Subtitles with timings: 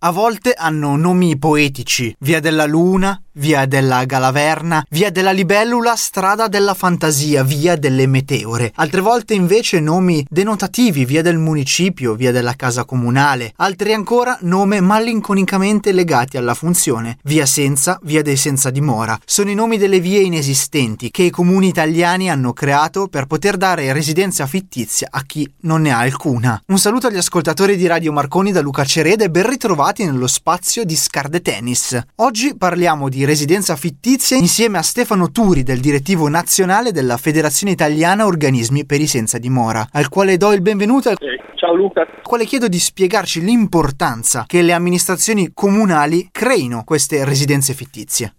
[0.00, 6.48] A volte hanno nomi poetici, via della luna, via della Galaverna, via della Libellula, strada
[6.48, 8.72] della fantasia, via delle meteore.
[8.76, 13.52] Altre volte invece nomi denotativi, via del municipio, via della casa comunale.
[13.56, 19.18] Altri ancora nome malinconicamente legati alla funzione, via senza, via dei senza dimora.
[19.24, 23.92] Sono i nomi delle vie inesistenti che i comuni italiani hanno creato per poter dare
[23.92, 26.60] residenza fittizia a chi non ne ha alcuna.
[26.66, 30.84] Un saluto agli ascoltatori di Radio Marconi da Luca Cereda e ben ritrovati nello spazio
[30.84, 31.98] di Scarde Tennis.
[32.16, 38.24] Oggi parliamo di residenza fittizia insieme a Stefano Turi del direttivo nazionale della Federazione Italiana
[38.24, 41.10] Organismi per i Senza Dimora, al quale do il benvenuto.
[41.10, 41.16] Eh,
[41.56, 42.00] ciao Luca.
[42.00, 48.32] Al quale chiedo di spiegarci l'importanza che le amministrazioni comunali creino queste residenze fittizie.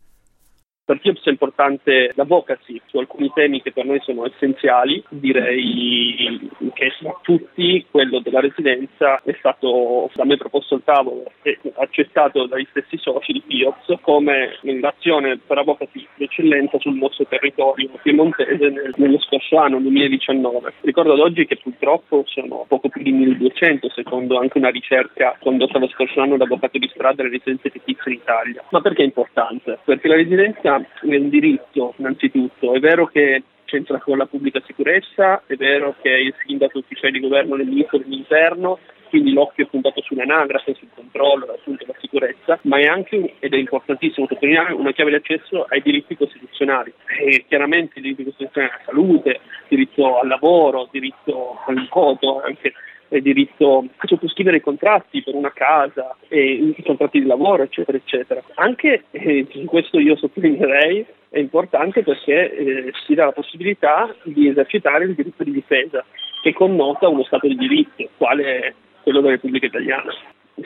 [0.90, 6.92] Per Chiops è importante l'advocacy su alcuni temi che per noi sono essenziali, direi che
[6.98, 12.66] su tutti quello della residenza è stato da me proposto al tavolo e accettato dagli
[12.72, 19.58] stessi soci di Chiops come un'azione per advocacy d'eccellenza sul nostro territorio piemontese nello scorso
[19.58, 20.74] anno 2019.
[20.82, 25.78] Ricordo ad oggi che purtroppo sono poco più di 1200 secondo anche una ricerca condotta
[25.78, 28.64] lo scorso anno da Avvocato di Strada le residenze fittizie in Italia.
[28.72, 29.78] Ma perché è importante?
[29.86, 35.44] Perché la residenza è un diritto innanzitutto, è vero che c'entra con la pubblica sicurezza,
[35.46, 40.02] è vero che il sindaco ufficiale di governo del ministro dell'interno, quindi l'occhio è puntato
[40.02, 45.10] sull'anagrafe, sul controllo, appunto la sicurezza, ma è anche, ed è importantissimo sottolineare, una chiave
[45.10, 46.94] di accesso ai diritti costituzionali.
[47.20, 52.74] E chiaramente i diritti costituzionali alla salute, diritto al lavoro, diritto al voto, anche
[53.10, 58.42] il diritto a sottoscrivere i contratti per una casa, i contratti di lavoro, eccetera, eccetera.
[58.56, 65.06] Anche, eh, questo io sottolineerei, è importante perché eh, si dà la possibilità di esercitare
[65.06, 66.04] il diritto di difesa,
[66.42, 70.14] che connota uno Stato di diritto, quale quello della Repubblica Italiana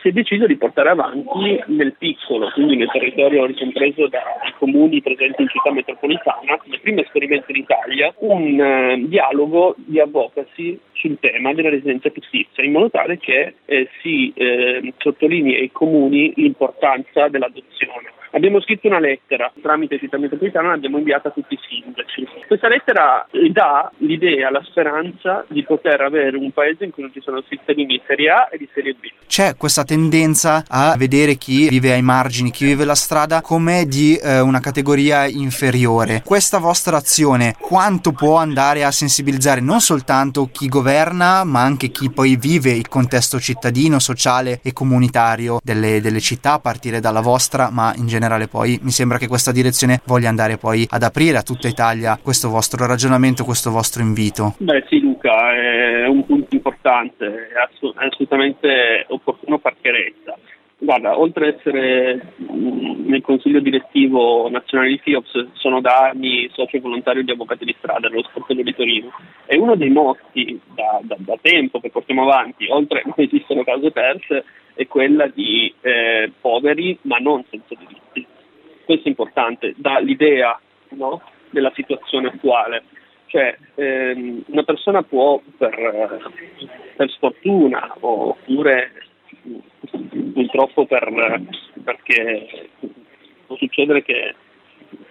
[0.02, 5.42] si è deciso di portare avanti nel piccolo, quindi nel territorio ricompreso dai comuni presenti
[5.42, 11.54] in città metropolitana, come primo esperimento in Italia, un uh, dialogo di avvocacy sul tema
[11.54, 18.12] della residenza fittizia, in modo tale che eh, si eh, sottolinei ai comuni l'importanza dell'adozione.
[18.36, 22.28] Abbiamo scritto una lettera tramite città metropolitana, l'abbiamo inviata a tutti i sindaci.
[22.48, 27.22] Questa lettera dà l'idea, la speranza di poter avere un paese in cui non ci
[27.22, 29.06] sono sistemi di serie A e di serie B.
[29.28, 34.16] C'è questa tendenza a vedere chi vive ai margini, chi vive la strada come di
[34.16, 36.24] eh, una categoria inferiore.
[36.26, 42.12] Questa vostra azione quanto può andare a sensibilizzare non soltanto chi governa, ma anche chi
[42.12, 47.70] poi vive il contesto cittadino, sociale e comunitario delle, delle città, a partire dalla vostra,
[47.72, 51.44] ma in generale poi mi sembra che questa direzione voglia andare poi ad aprire a
[51.44, 54.56] tutta Italia questo vostro ragionamento, questo vostro invito.
[54.58, 60.38] Beh sì Luca, è un punto importante, è assolutamente opportuno far chiarezza.
[60.84, 66.80] Guarda, oltre ad essere mm, nel consiglio direttivo nazionale di FIOPS, sono da anni socio
[66.80, 69.12] volontario di Avvocati di Strada nello sportello di Torino
[69.46, 73.64] e uno dei motti da, da, da tempo che portiamo avanti, oltre a non esistono
[73.64, 78.26] cause perse, è quella di eh, poveri ma non senza diritti.
[78.86, 80.60] Questo è importante, dà l'idea
[80.90, 82.84] no, della situazione attuale.
[83.28, 86.32] Cioè, ehm, una persona può per,
[86.96, 88.92] per sfortuna oppure
[90.34, 91.42] purtroppo per,
[91.84, 92.70] perché
[93.48, 94.36] può succedere che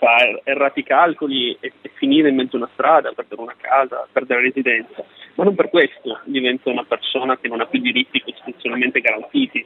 [0.03, 4.41] fa errati calcoli e, e, finire in mezzo a una strada, perdere una casa, perdere
[4.41, 5.05] la residenza,
[5.37, 9.65] ma non per questo diventa una persona che non ha più diritti costituzionalmente garantiti.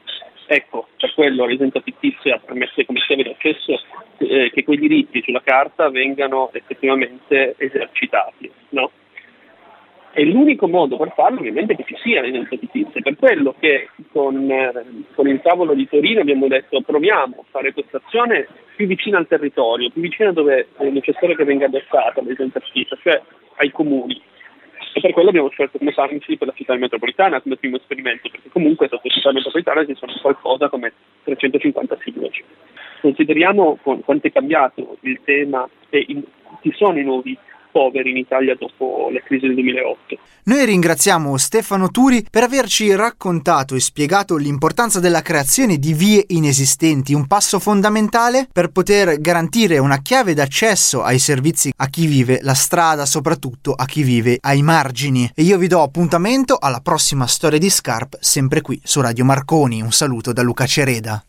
[0.49, 3.81] Ecco, per quello la residenza fittizia permette come chiave di accesso
[4.19, 8.51] eh, che quei diritti sulla carta vengano effettivamente esercitati.
[8.71, 8.91] No?
[10.19, 13.03] E l'unico modo per farlo ovviamente è che ci sia residenza fittizia.
[13.03, 14.73] Per quello che con, eh,
[15.15, 19.27] con il tavolo di Torino abbiamo detto proviamo a fare questa azione più vicina al
[19.27, 23.21] territorio, più vicina dove è necessario che venga adottata la fittizia, cioè
[23.57, 24.19] ai comuni.
[24.95, 28.89] E per quello abbiamo scelto come partnership la città metropolitana come primo esperimento, perché comunque
[28.89, 30.95] sotto città metropolitana ci sono qualcosa come
[31.25, 32.43] 350 sindaci.
[33.03, 36.23] Consideriamo quanto è cambiato il tema e in,
[36.67, 37.39] chi sono i nuovi
[37.71, 40.19] poveri in Italia dopo la crisi del 2008.
[40.45, 47.13] Noi ringraziamo Stefano Turi per averci raccontato e spiegato l'importanza della creazione di vie inesistenti,
[47.13, 52.55] un passo fondamentale per poter garantire una chiave d'accesso ai servizi a chi vive la
[52.55, 55.31] strada, soprattutto a chi vive ai margini.
[55.35, 59.83] E io vi do appuntamento alla prossima storia di Scarp, sempre qui su Radio Marconi.
[59.83, 61.23] Un saluto da Luca Cereda.